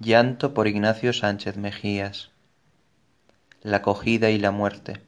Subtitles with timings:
[0.00, 2.30] Llanto por Ignacio Sánchez Mejías.
[3.62, 5.00] La acogida y la muerte.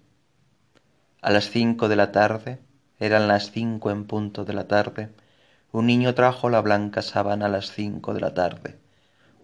[1.22, 2.58] A las cinco de la tarde,
[2.98, 5.10] eran las cinco en punto de la tarde,
[5.70, 8.78] un niño trajo la blanca sábana a las cinco de la tarde.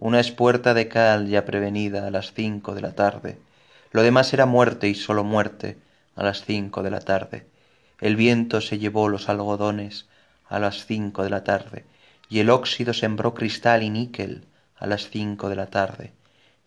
[0.01, 3.37] Una espuerta de cal ya prevenida a las cinco de la tarde.
[3.91, 5.77] Lo demás era muerte y sólo muerte
[6.17, 7.47] a las cinco de la tarde.
[8.01, 10.09] El viento se llevó los algodones
[10.49, 11.85] a las cinco de la tarde,
[12.27, 14.43] y el óxido sembró cristal y níquel
[14.79, 16.13] a las cinco de la tarde.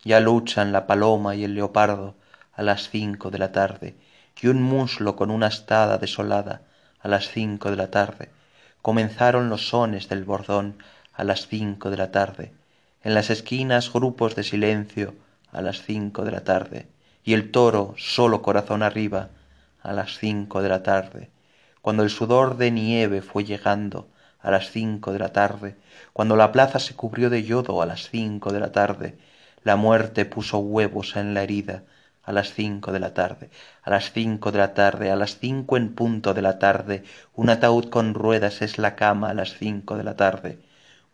[0.05, 2.15] Ya luchan la paloma y el leopardo
[2.53, 3.97] a las cinco de la tarde,
[4.41, 6.63] y un muslo con una astada desolada
[7.01, 8.31] a las cinco de la tarde.
[8.83, 10.77] Comenzaron los sones del bordón
[11.13, 12.53] a las cinco de la tarde.
[13.03, 15.15] En las esquinas grupos de silencio
[15.53, 16.89] a las cinco de la tarde.
[17.25, 19.29] Y el toro, solo corazón arriba,
[19.83, 21.31] a las cinco de la tarde.
[21.83, 24.09] Cuando el sudor de nieve fue llegando
[24.43, 25.77] a las cinco de la tarde,
[26.13, 29.19] cuando la plaza se cubrió de yodo a las cinco de la tarde,
[29.63, 31.85] la muerte puso huevos en la herida
[32.23, 33.51] a las cinco de la tarde,
[33.83, 37.03] a las cinco de la tarde, a las cinco en punto de la tarde,
[37.35, 40.59] un ataúd con ruedas es la cama a las cinco de la tarde,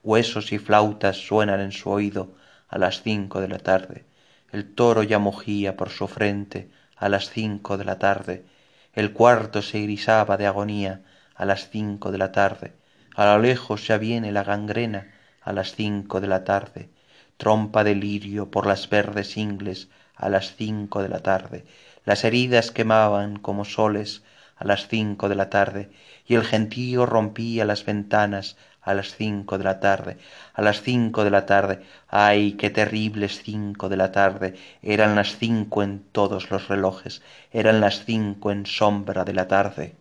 [0.03, 2.35] huesos y flautas suenan en su oído
[2.69, 4.05] a las cinco de la tarde,
[4.53, 8.45] el toro ya mugía por su frente a las cinco de la tarde,
[8.93, 11.03] el cuarto se irisaba de agonía
[11.35, 12.73] a las cinco de la tarde,
[13.17, 16.91] a lo lejos ya viene la gangrena a las cinco de la tarde,
[17.39, 21.65] trompa de lirio por las verdes ingles a las cinco de la tarde,
[22.05, 24.23] las heridas quemaban como soles
[24.57, 25.91] a las cinco de la tarde,
[26.27, 30.19] y el gentío rompía las ventanas a las cinco de la tarde,
[30.53, 35.39] a las cinco de la tarde, ay, qué terribles cinco de la tarde, eran las
[35.39, 39.97] cinco en todos los relojes, eran las cinco en sombra de la tarde.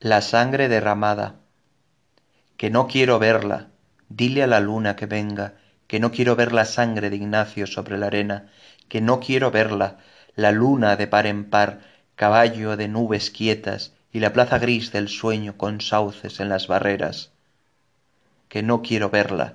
[0.00, 1.36] La sangre derramada
[2.58, 3.68] que no quiero verla.
[4.10, 5.54] Dile a la luna que venga,
[5.86, 8.48] que no quiero ver la sangre de Ignacio sobre la arena,
[8.88, 9.98] que no quiero verla,
[10.34, 11.80] la luna de par en par,
[12.16, 17.30] caballo de nubes quietas y la plaza gris del sueño con sauces en las barreras.
[18.48, 19.54] Que no quiero verla,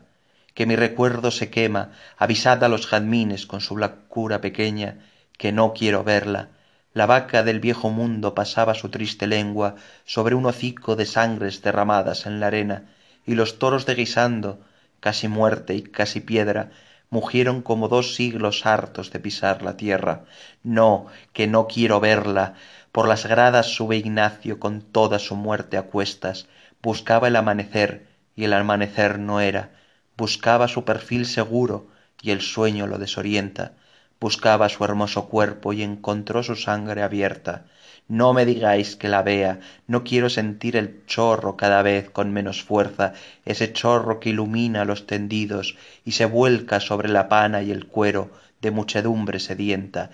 [0.53, 4.99] que mi recuerdo se quema, avisad a los jazmines con su blancura pequeña,
[5.37, 6.51] que no quiero verla,
[6.93, 12.27] la vaca del viejo mundo pasaba su triste lengua sobre un hocico de sangres derramadas
[12.27, 12.91] en la arena,
[13.25, 14.59] y los toros de guisando,
[14.99, 16.69] casi muerte y casi piedra,
[17.09, 20.25] mugieron como dos siglos hartos de pisar la tierra.
[20.61, 22.55] No, que no quiero verla.
[22.91, 26.47] Por las gradas sube Ignacio con toda su muerte a cuestas.
[26.81, 29.71] Buscaba el amanecer, y el amanecer no era.
[30.15, 31.87] Buscaba su perfil seguro,
[32.21, 33.73] y el sueño lo desorienta
[34.23, 37.65] buscaba su hermoso cuerpo y encontró su sangre abierta.
[38.07, 42.63] No me digáis que la vea, no quiero sentir el chorro cada vez con menos
[42.63, 43.11] fuerza,
[43.43, 45.75] ese chorro que ilumina los tendidos
[46.05, 50.09] y se vuelca sobre la pana y el cuero de muchedumbre sedienta.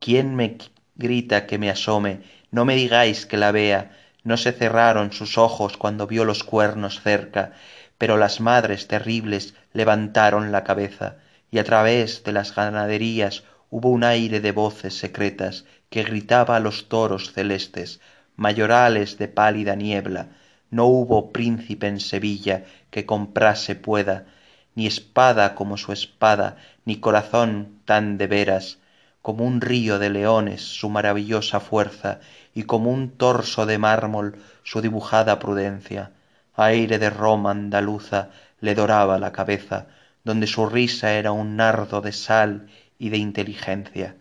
[0.00, 0.58] ¿Quién me
[0.96, 2.22] grita que me asome?
[2.50, 3.92] No me digáis que la vea.
[4.24, 7.52] No se cerraron sus ojos cuando vio los cuernos cerca,
[7.96, 11.18] pero las madres terribles levantaron la cabeza
[11.52, 16.60] y a través de las ganaderías hubo un aire de voces secretas que gritaba a
[16.60, 18.00] los toros celestes,
[18.36, 20.28] mayorales de pálida niebla,
[20.70, 24.26] no hubo príncipe en Sevilla que comprase pueda,
[24.74, 28.78] ni espada como su espada, ni corazón tan de veras,
[29.22, 32.20] como un río de leones su maravillosa fuerza,
[32.54, 36.10] y como un torso de mármol su dibujada prudencia.
[36.56, 38.28] Aire de Roma andaluza
[38.60, 39.86] le doraba la cabeza,
[40.24, 42.68] donde su risa era un nardo de sal
[43.02, 44.14] y de inteligencia.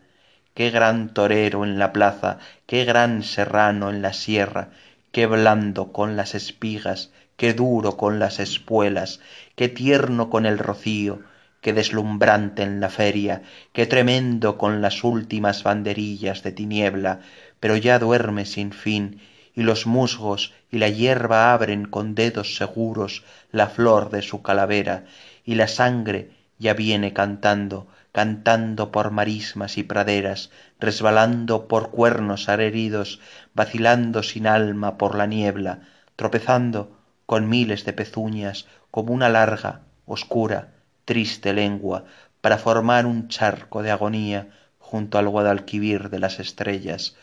[0.56, 4.72] Qué gran torero en la plaza, qué gran serrano en la sierra,
[5.12, 9.20] qué blando con las espigas, qué duro con las espuelas,
[9.56, 11.22] qué tierno con el rocío,
[11.62, 17.20] qué deslumbrante en la feria, qué tremendo con las últimas banderillas de tiniebla,
[17.60, 19.22] pero ya duerme sin fin,
[19.54, 25.06] y los musgos y la hierba abren con dedos seguros la flor de su calavera,
[25.46, 33.20] y la sangre ya viene cantando, cantando por marismas y praderas, resbalando por cuernos arheridos,
[33.56, 35.80] vacilando sin alma por la niebla,
[36.16, 42.06] tropezando con miles de pezuñas como una larga, oscura, triste lengua,
[42.42, 47.16] para formar un charco de agonía junto al guadalquivir de las estrellas.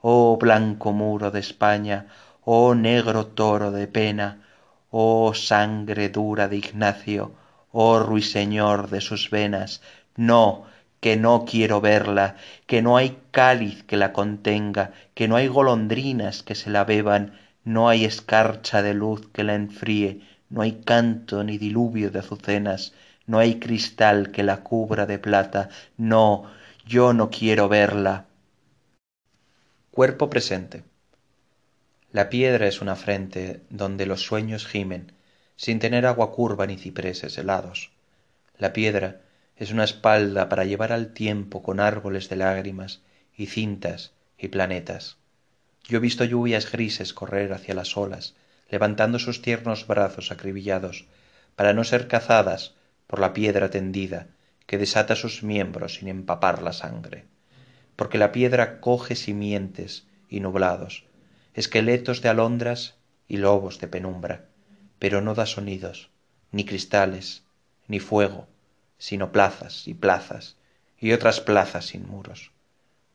[0.00, 2.06] Oh blanco muro de España,
[2.42, 4.46] oh negro toro de pena,
[4.90, 7.34] oh sangre dura de Ignacio,
[7.72, 9.82] oh ruiseñor de sus venas,
[10.16, 10.64] no,
[11.00, 12.36] que no quiero verla,
[12.66, 17.38] que no hay cáliz que la contenga, que no hay golondrinas que se la beban,
[17.64, 22.94] no hay escarcha de luz que la enfríe, no hay canto ni diluvio de azucenas,
[23.26, 26.44] no hay cristal que la cubra de plata, no,
[26.86, 28.24] yo no quiero verla.
[29.90, 30.84] Cuerpo presente.
[32.10, 35.12] La piedra es una frente donde los sueños gimen,
[35.58, 37.90] sin tener agua curva ni cipreses helados.
[38.56, 39.22] La piedra
[39.56, 43.02] es una espalda para llevar al tiempo con árboles de lágrimas
[43.36, 45.16] y cintas y planetas.
[45.82, 48.36] Yo he visto lluvias grises correr hacia las olas,
[48.70, 51.06] levantando sus tiernos brazos acribillados,
[51.56, 52.74] para no ser cazadas
[53.08, 54.28] por la piedra tendida
[54.66, 57.24] que desata sus miembros sin empapar la sangre.
[57.96, 61.04] Porque la piedra coge simientes y nublados,
[61.54, 62.94] esqueletos de alondras
[63.26, 64.47] y lobos de penumbra,
[64.98, 66.10] pero no da sonidos,
[66.52, 67.44] ni cristales,
[67.86, 68.46] ni fuego,
[68.98, 70.56] sino plazas y plazas,
[70.98, 72.52] y otras plazas sin muros.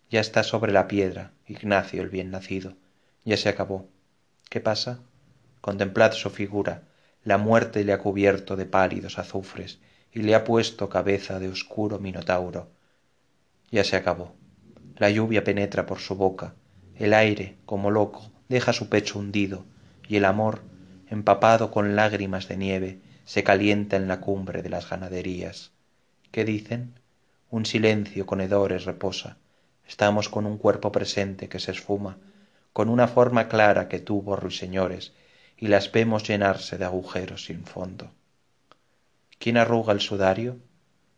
[0.10, 2.76] Ya está sobre la piedra, Ignacio el bien nacido,
[3.26, 3.88] ya se acabó.
[4.50, 5.00] ¿Qué pasa?
[5.62, 6.84] Contemplad su figura,
[7.24, 9.80] la muerte le ha cubierto de pálidos azufres
[10.14, 12.70] y le ha puesto cabeza de oscuro minotauro.
[13.72, 14.36] Ya se acabó.
[14.98, 16.54] La lluvia penetra por su boca,
[16.96, 19.66] el aire, como loco, deja su pecho hundido,
[20.08, 20.62] y el amor,
[21.14, 25.72] empapado con lágrimas de nieve, se calienta en la cumbre de las ganaderías.
[26.32, 26.96] ¿Qué dicen?
[27.52, 29.38] Un silencio con hedores reposa.
[29.88, 32.18] Estamos con un cuerpo presente que se esfuma,
[32.74, 35.14] con una forma clara que tuvo ruiseñores,
[35.56, 38.10] y las vemos llenarse de agujeros sin fondo.
[39.38, 40.58] ¿Quién arruga el sudario?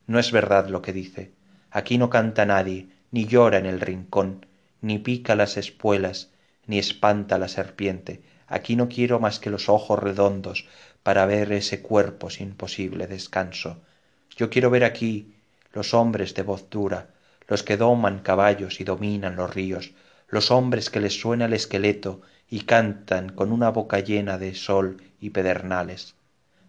[0.07, 1.31] No es verdad lo que dice.
[1.71, 4.45] Aquí no canta nadie, ni llora en el rincón,
[4.81, 6.31] ni pica las espuelas,
[6.67, 8.21] ni espanta la serpiente.
[8.47, 10.67] Aquí no quiero más que los ojos redondos
[11.03, 13.81] para ver ese cuerpo sin posible descanso.
[14.35, 15.35] Yo quiero ver aquí
[15.73, 17.09] los hombres de voz dura,
[17.47, 19.93] los que doman caballos y dominan los ríos,
[20.29, 25.01] los hombres que les suena el esqueleto y cantan con una boca llena de sol
[25.19, 26.15] y pedernales.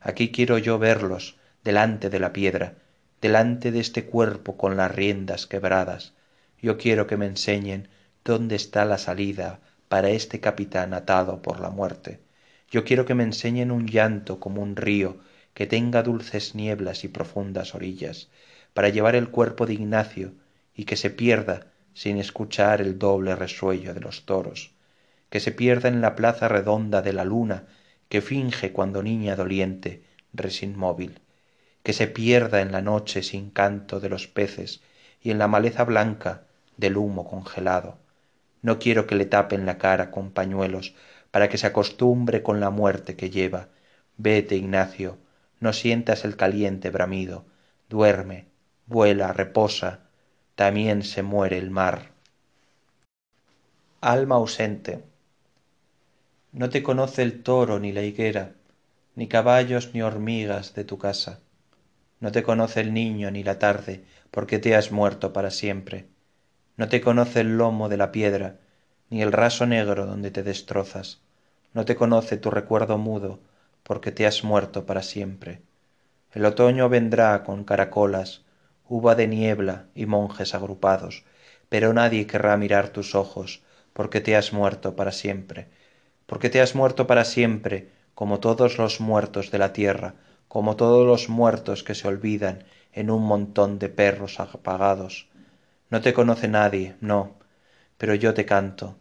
[0.01, 2.75] Aquí quiero yo verlos delante de la piedra,
[3.21, 6.13] delante de este cuerpo con las riendas quebradas.
[6.61, 7.89] Yo quiero que me enseñen
[8.25, 12.21] dónde está la salida para este capitán atado por la muerte.
[12.71, 15.19] Yo quiero que me enseñen un llanto como un río
[15.55, 18.29] que tenga dulces nieblas y profundas orillas,
[18.75, 20.35] para llevar el cuerpo de Ignacio
[20.75, 24.73] y que se pierda sin escuchar el doble resuello de los toros,
[25.31, 27.65] que se pierda en la plaza redonda de la luna
[28.09, 31.21] que finge cuando niña doliente, resinmóvil,
[31.83, 34.83] que se pierda en la noche sin canto de los peces
[35.23, 36.43] y en la maleza blanca
[36.77, 37.99] del humo congelado.
[38.63, 40.95] No quiero que le tapen la cara con pañuelos
[41.31, 43.69] para que se acostumbre con la muerte que lleva.
[44.17, 45.19] Vete, Ignacio,
[45.61, 47.45] no sientas el caliente bramido,
[47.89, 48.47] duerme,
[48.87, 50.01] vuela, reposa,
[50.55, 52.13] también se muere el mar.
[54.01, 55.05] Alma ausente.
[56.53, 58.55] No te conoce el toro ni la higuera,
[59.15, 61.41] ni caballos ni hormigas de tu casa.
[62.21, 66.07] No te conoce el niño ni la tarde, porque te has muerto para siempre.
[66.77, 68.57] No te conoce el lomo de la piedra,
[69.09, 71.21] ni el raso negro donde te destrozas.
[71.73, 73.41] No te conoce tu recuerdo mudo,
[73.83, 75.63] porque te has muerto para siempre.
[76.33, 78.43] El otoño vendrá con caracolas,
[78.89, 81.25] uva de niebla y monjes agrupados,
[81.71, 83.63] pero nadie querrá mirar tus ojos,
[83.95, 85.69] porque te has muerto para siempre,
[86.27, 90.15] porque te has muerto para siempre, como todos los muertos de la tierra,
[90.49, 95.29] como todos los muertos que se olvidan en un montón de perros apagados.
[95.89, 97.37] No te conoce nadie, no,
[97.97, 98.97] pero yo te canto,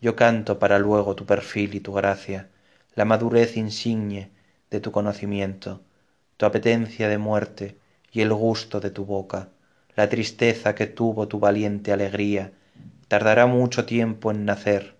[0.00, 2.48] yo canto para luego tu perfil y tu gracia,
[2.94, 4.30] la madurez insigne
[4.70, 5.80] de tu conocimiento,
[6.36, 7.78] tu apetencia de muerte,
[8.10, 9.50] y el gusto de tu boca,
[9.94, 12.52] la tristeza que tuvo tu valiente alegría,
[13.06, 14.96] tardará mucho tiempo en nacer,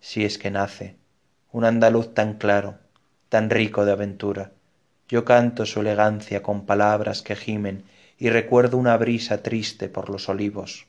[0.00, 0.96] si es que nace,
[1.52, 2.78] un andaluz tan claro,
[3.28, 4.52] tan rico de aventura.
[5.08, 7.84] Yo canto su elegancia con palabras que gimen
[8.22, 10.86] y recuerdo una brisa triste por los olivos.